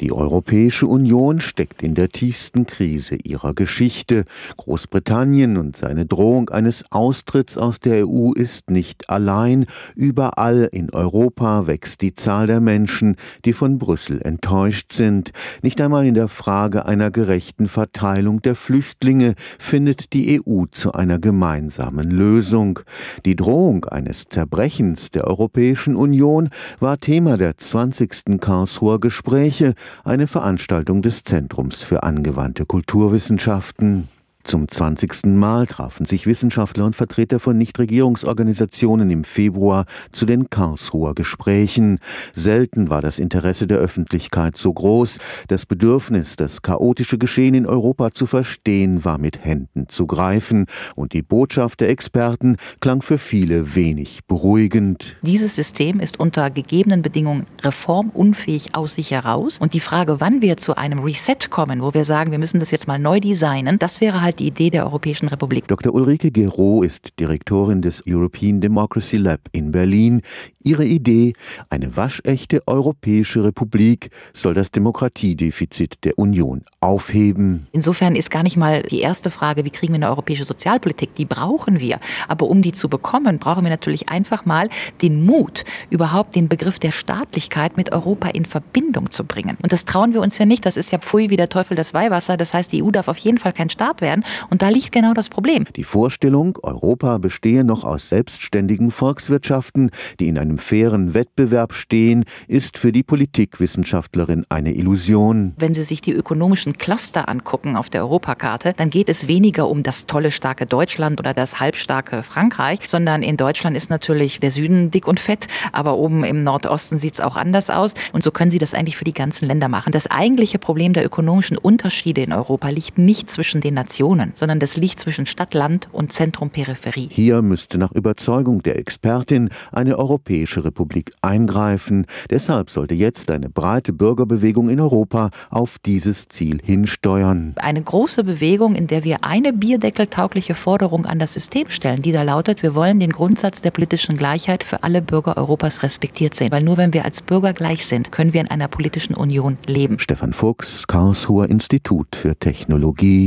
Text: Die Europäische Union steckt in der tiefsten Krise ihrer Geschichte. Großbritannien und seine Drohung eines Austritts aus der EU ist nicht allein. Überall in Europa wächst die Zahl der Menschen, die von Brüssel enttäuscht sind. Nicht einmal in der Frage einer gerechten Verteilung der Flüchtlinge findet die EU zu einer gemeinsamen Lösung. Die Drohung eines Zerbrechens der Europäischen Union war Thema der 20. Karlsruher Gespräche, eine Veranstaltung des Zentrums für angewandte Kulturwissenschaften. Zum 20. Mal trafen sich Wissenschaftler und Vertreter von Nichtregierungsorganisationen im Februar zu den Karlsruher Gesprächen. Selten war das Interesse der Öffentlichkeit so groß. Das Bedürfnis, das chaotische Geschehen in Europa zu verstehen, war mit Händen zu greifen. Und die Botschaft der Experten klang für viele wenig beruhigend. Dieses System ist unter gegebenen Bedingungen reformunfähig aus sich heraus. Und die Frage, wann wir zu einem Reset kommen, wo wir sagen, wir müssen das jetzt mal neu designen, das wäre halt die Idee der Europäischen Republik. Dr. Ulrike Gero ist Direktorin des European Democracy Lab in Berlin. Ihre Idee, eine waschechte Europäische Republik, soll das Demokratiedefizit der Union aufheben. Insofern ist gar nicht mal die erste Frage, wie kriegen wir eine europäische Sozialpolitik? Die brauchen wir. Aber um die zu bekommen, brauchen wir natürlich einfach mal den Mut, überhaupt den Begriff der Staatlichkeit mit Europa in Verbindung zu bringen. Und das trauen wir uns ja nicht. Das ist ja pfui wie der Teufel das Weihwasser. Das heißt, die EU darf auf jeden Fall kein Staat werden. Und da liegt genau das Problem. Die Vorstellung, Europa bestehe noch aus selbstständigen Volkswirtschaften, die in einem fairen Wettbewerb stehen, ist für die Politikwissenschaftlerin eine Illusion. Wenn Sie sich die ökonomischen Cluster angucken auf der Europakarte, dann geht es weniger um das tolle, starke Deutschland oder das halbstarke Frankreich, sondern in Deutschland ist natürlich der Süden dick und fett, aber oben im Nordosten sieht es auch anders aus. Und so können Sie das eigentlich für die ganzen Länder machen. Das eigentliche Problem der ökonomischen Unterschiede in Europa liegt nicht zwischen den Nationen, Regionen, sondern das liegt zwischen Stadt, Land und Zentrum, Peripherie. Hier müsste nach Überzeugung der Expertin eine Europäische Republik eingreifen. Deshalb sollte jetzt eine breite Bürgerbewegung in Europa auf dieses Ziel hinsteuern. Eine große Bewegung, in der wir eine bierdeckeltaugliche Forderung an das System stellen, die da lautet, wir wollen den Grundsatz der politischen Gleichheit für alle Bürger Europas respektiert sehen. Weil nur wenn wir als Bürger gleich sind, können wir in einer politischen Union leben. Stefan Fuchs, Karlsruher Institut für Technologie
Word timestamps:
Die 0.00 0.12
Europäische 0.12 0.86
Union 0.86 1.40
steckt 1.40 1.82
in 1.82 1.96
der 1.96 2.10
tiefsten 2.10 2.66
Krise 2.66 3.16
ihrer 3.24 3.52
Geschichte. 3.52 4.26
Großbritannien 4.56 5.56
und 5.56 5.76
seine 5.76 6.06
Drohung 6.06 6.50
eines 6.50 6.84
Austritts 6.92 7.58
aus 7.58 7.80
der 7.80 8.06
EU 8.06 8.30
ist 8.32 8.70
nicht 8.70 9.10
allein. 9.10 9.66
Überall 9.96 10.68
in 10.70 10.90
Europa 10.94 11.66
wächst 11.66 12.02
die 12.02 12.14
Zahl 12.14 12.46
der 12.46 12.60
Menschen, 12.60 13.16
die 13.44 13.52
von 13.52 13.78
Brüssel 13.78 14.22
enttäuscht 14.22 14.92
sind. 14.92 15.32
Nicht 15.62 15.80
einmal 15.80 16.06
in 16.06 16.14
der 16.14 16.28
Frage 16.28 16.86
einer 16.86 17.10
gerechten 17.10 17.66
Verteilung 17.66 18.40
der 18.40 18.54
Flüchtlinge 18.54 19.34
findet 19.58 20.12
die 20.12 20.40
EU 20.40 20.66
zu 20.70 20.92
einer 20.92 21.18
gemeinsamen 21.18 22.08
Lösung. 22.12 22.78
Die 23.24 23.34
Drohung 23.34 23.84
eines 23.86 24.26
Zerbrechens 24.28 25.10
der 25.10 25.26
Europäischen 25.26 25.96
Union 25.96 26.50
war 26.78 26.98
Thema 26.98 27.36
der 27.36 27.58
20. 27.58 28.38
Karlsruher 28.40 29.00
Gespräche, 29.00 29.74
eine 30.04 30.26
Veranstaltung 30.26 31.02
des 31.02 31.24
Zentrums 31.24 31.82
für 31.82 32.02
angewandte 32.02 32.66
Kulturwissenschaften. 32.66 34.08
Zum 34.48 34.66
20. 34.66 35.26
Mal 35.26 35.66
trafen 35.66 36.06
sich 36.06 36.26
Wissenschaftler 36.26 36.86
und 36.86 36.96
Vertreter 36.96 37.38
von 37.38 37.58
Nichtregierungsorganisationen 37.58 39.10
im 39.10 39.24
Februar 39.24 39.84
zu 40.10 40.24
den 40.24 40.48
Karlsruher 40.48 41.14
Gesprächen. 41.14 41.98
Selten 42.32 42.88
war 42.88 43.02
das 43.02 43.18
Interesse 43.18 43.66
der 43.66 43.76
Öffentlichkeit 43.76 44.56
so 44.56 44.72
groß. 44.72 45.18
Das 45.48 45.66
Bedürfnis, 45.66 46.36
das 46.36 46.62
chaotische 46.62 47.18
Geschehen 47.18 47.52
in 47.52 47.66
Europa 47.66 48.12
zu 48.12 48.24
verstehen, 48.24 49.04
war 49.04 49.18
mit 49.18 49.44
Händen 49.44 49.90
zu 49.90 50.06
greifen. 50.06 50.64
Und 50.96 51.12
die 51.12 51.20
Botschaft 51.20 51.80
der 51.80 51.90
Experten 51.90 52.56
klang 52.80 53.02
für 53.02 53.18
viele 53.18 53.74
wenig 53.74 54.20
beruhigend. 54.26 55.18
Dieses 55.20 55.56
System 55.56 56.00
ist 56.00 56.18
unter 56.18 56.48
gegebenen 56.48 57.02
Bedingungen 57.02 57.44
reformunfähig 57.60 58.74
aus 58.74 58.94
sich 58.94 59.10
heraus. 59.10 59.58
Und 59.60 59.74
die 59.74 59.80
Frage, 59.80 60.22
wann 60.22 60.40
wir 60.40 60.56
zu 60.56 60.74
einem 60.78 61.00
Reset 61.00 61.50
kommen, 61.50 61.82
wo 61.82 61.92
wir 61.92 62.06
sagen, 62.06 62.30
wir 62.30 62.38
müssen 62.38 62.60
das 62.60 62.70
jetzt 62.70 62.88
mal 62.88 62.98
neu 62.98 63.20
designen, 63.20 63.78
das 63.78 64.00
wäre 64.00 64.22
halt 64.22 64.37
die 64.38 64.46
Idee 64.46 64.70
der 64.70 64.84
Europäischen 64.84 65.28
Republik. 65.28 65.66
Dr. 65.68 65.94
Ulrike 65.94 66.30
Gero 66.30 66.82
ist 66.82 67.18
Direktorin 67.18 67.82
des 67.82 68.02
European 68.06 68.60
Democracy 68.60 69.16
Lab 69.16 69.40
in 69.52 69.72
Berlin. 69.72 70.22
Ihre 70.62 70.84
Idee, 70.84 71.32
eine 71.70 71.96
waschechte 71.96 72.62
Europäische 72.66 73.42
Republik, 73.42 74.10
soll 74.32 74.54
das 74.54 74.70
Demokratiedefizit 74.70 76.04
der 76.04 76.18
Union 76.18 76.62
aufheben. 76.80 77.68
Insofern 77.72 78.16
ist 78.16 78.30
gar 78.30 78.42
nicht 78.42 78.56
mal 78.56 78.82
die 78.82 79.00
erste 79.00 79.30
Frage, 79.30 79.64
wie 79.64 79.70
kriegen 79.70 79.92
wir 79.92 79.96
eine 79.96 80.10
europäische 80.10 80.44
Sozialpolitik? 80.44 81.14
Die 81.14 81.24
brauchen 81.24 81.80
wir. 81.80 82.00
Aber 82.28 82.48
um 82.48 82.60
die 82.60 82.72
zu 82.72 82.88
bekommen, 82.88 83.38
brauchen 83.38 83.64
wir 83.64 83.70
natürlich 83.70 84.08
einfach 84.10 84.44
mal 84.44 84.68
den 85.00 85.24
Mut, 85.24 85.64
überhaupt 85.90 86.34
den 86.34 86.48
Begriff 86.48 86.78
der 86.78 86.92
Staatlichkeit 86.92 87.76
mit 87.76 87.92
Europa 87.92 88.28
in 88.28 88.44
Verbindung 88.44 89.10
zu 89.10 89.24
bringen. 89.24 89.56
Und 89.62 89.72
das 89.72 89.86
trauen 89.86 90.12
wir 90.12 90.20
uns 90.20 90.36
ja 90.38 90.44
nicht. 90.44 90.66
Das 90.66 90.76
ist 90.76 90.92
ja 90.92 90.98
pfui 90.98 91.30
wie 91.30 91.36
der 91.36 91.48
Teufel 91.48 91.76
das 91.76 91.94
Weihwasser. 91.94 92.36
Das 92.36 92.52
heißt, 92.52 92.72
die 92.72 92.82
EU 92.82 92.90
darf 92.90 93.08
auf 93.08 93.18
jeden 93.18 93.38
Fall 93.38 93.52
kein 93.52 93.70
Staat 93.70 94.00
werden. 94.02 94.22
Und 94.50 94.62
da 94.62 94.68
liegt 94.68 94.92
genau 94.92 95.14
das 95.14 95.28
Problem. 95.28 95.64
Die 95.76 95.84
Vorstellung, 95.84 96.58
Europa 96.62 97.18
bestehe 97.18 97.64
noch 97.64 97.84
aus 97.84 98.08
selbstständigen 98.08 98.90
Volkswirtschaften, 98.90 99.90
die 100.20 100.28
in 100.28 100.38
einem 100.38 100.58
fairen 100.58 101.14
Wettbewerb 101.14 101.72
stehen, 101.72 102.24
ist 102.46 102.78
für 102.78 102.92
die 102.92 103.02
Politikwissenschaftlerin 103.02 104.44
eine 104.48 104.74
Illusion. 104.74 105.54
Wenn 105.58 105.74
Sie 105.74 105.82
sich 105.82 106.00
die 106.00 106.12
ökonomischen 106.12 106.78
Cluster 106.78 107.28
angucken 107.28 107.76
auf 107.76 107.90
der 107.90 108.02
Europakarte, 108.02 108.72
dann 108.76 108.90
geht 108.90 109.08
es 109.08 109.28
weniger 109.28 109.68
um 109.68 109.82
das 109.82 110.06
tolle, 110.06 110.30
starke 110.30 110.66
Deutschland 110.66 111.20
oder 111.20 111.34
das 111.34 111.60
halbstarke 111.60 112.22
Frankreich, 112.22 112.80
sondern 112.86 113.22
in 113.22 113.36
Deutschland 113.36 113.76
ist 113.76 113.90
natürlich 113.90 114.40
der 114.40 114.50
Süden 114.50 114.90
dick 114.90 115.06
und 115.06 115.20
fett, 115.20 115.46
aber 115.72 115.96
oben 115.96 116.24
im 116.24 116.42
Nordosten 116.44 116.98
sieht 116.98 117.14
es 117.14 117.20
auch 117.20 117.36
anders 117.36 117.70
aus. 117.70 117.94
Und 118.12 118.22
so 118.22 118.30
können 118.30 118.50
Sie 118.50 118.58
das 118.58 118.74
eigentlich 118.74 118.96
für 118.96 119.04
die 119.04 119.14
ganzen 119.14 119.46
Länder 119.46 119.68
machen. 119.68 119.92
Das 119.92 120.10
eigentliche 120.10 120.58
Problem 120.58 120.92
der 120.92 121.04
ökonomischen 121.04 121.58
Unterschiede 121.58 122.22
in 122.22 122.32
Europa 122.32 122.68
liegt 122.68 122.98
nicht 122.98 123.30
zwischen 123.30 123.60
den 123.60 123.74
Nationen, 123.74 124.07
Regionen, 124.08 124.32
sondern 124.34 124.58
das 124.58 124.76
liegt 124.76 124.98
zwischen 124.98 125.26
Stadt, 125.26 125.52
Land 125.52 125.88
und 125.92 126.12
Zentrum, 126.12 126.48
Peripherie. 126.48 127.08
Hier 127.10 127.42
müsste 127.42 127.76
nach 127.76 127.92
Überzeugung 127.92 128.62
der 128.62 128.78
Expertin 128.78 129.50
eine 129.70 129.98
Europäische 129.98 130.64
Republik 130.64 131.12
eingreifen. 131.20 132.06
Deshalb 132.30 132.70
sollte 132.70 132.94
jetzt 132.94 133.30
eine 133.30 133.50
breite 133.50 133.92
Bürgerbewegung 133.92 134.70
in 134.70 134.80
Europa 134.80 135.28
auf 135.50 135.76
dieses 135.84 136.28
Ziel 136.28 136.58
hinsteuern. 136.64 137.54
Eine 137.56 137.82
große 137.82 138.24
Bewegung, 138.24 138.74
in 138.74 138.86
der 138.86 139.04
wir 139.04 139.24
eine 139.24 139.52
bierdeckeltaugliche 139.52 140.54
Forderung 140.54 141.04
an 141.04 141.18
das 141.18 141.34
System 141.34 141.68
stellen, 141.68 142.00
die 142.00 142.12
da 142.12 142.22
lautet, 142.22 142.62
wir 142.62 142.74
wollen 142.74 143.00
den 143.00 143.12
Grundsatz 143.12 143.60
der 143.60 143.72
politischen 143.72 144.16
Gleichheit 144.16 144.64
für 144.64 144.82
alle 144.84 145.02
Bürger 145.02 145.36
Europas 145.36 145.82
respektiert 145.82 146.34
sehen. 146.34 146.50
Weil 146.50 146.62
nur 146.62 146.78
wenn 146.78 146.94
wir 146.94 147.04
als 147.04 147.20
Bürger 147.20 147.52
gleich 147.52 147.84
sind, 147.84 148.10
können 148.10 148.32
wir 148.32 148.40
in 148.40 148.48
einer 148.48 148.68
politischen 148.68 149.14
Union 149.14 149.58
leben. 149.66 149.98
Stefan 149.98 150.32
Fuchs, 150.32 150.86
Karlsruher 150.86 151.50
Institut 151.50 152.16
für 152.16 152.38
Technologie 152.38 153.18